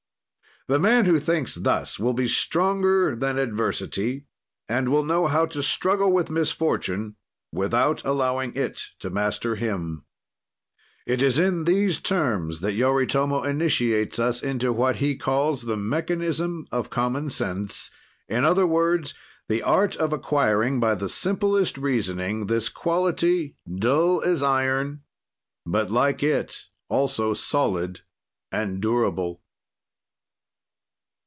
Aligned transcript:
"The 0.67 0.77
man 0.77 1.05
who 1.05 1.17
thinks 1.17 1.55
thus 1.55 1.97
will 1.97 2.13
be 2.13 2.27
stronger 2.27 3.15
than 3.15 3.39
adversity 3.39 4.25
and 4.69 4.89
will 4.89 5.03
know 5.03 5.25
how 5.25 5.47
to 5.47 5.63
struggle 5.63 6.11
with 6.11 6.29
misfortune 6.29 7.15
without 7.51 8.05
allowing 8.05 8.53
it 8.55 8.83
to 8.99 9.09
master 9.09 9.55
him." 9.55 10.05
It 11.07 11.23
is 11.23 11.39
in 11.39 11.63
these 11.63 11.99
terms 11.99 12.59
that 12.59 12.75
Yoritomo 12.75 13.41
initiates 13.41 14.19
us 14.19 14.43
into 14.43 14.71
what 14.71 14.97
he 14.97 15.15
calls 15.17 15.63
the 15.63 15.77
mechanism 15.77 16.67
of 16.71 16.91
common 16.91 17.31
sense; 17.31 17.89
in 18.29 18.45
other 18.45 18.67
words, 18.67 19.15
the 19.49 19.63
art 19.63 19.95
of 19.95 20.13
acquiring 20.13 20.79
by 20.79 20.93
the 20.93 21.09
simplest 21.09 21.79
reasoning 21.79 22.45
this 22.45 22.69
quality 22.69 23.55
dull 23.67 24.21
as 24.21 24.43
iron, 24.43 25.01
but, 25.65 25.89
like 25.89 26.21
it, 26.21 26.65
also 26.87 27.33
solid 27.33 28.01
and 28.51 28.79
durable. 28.79 29.41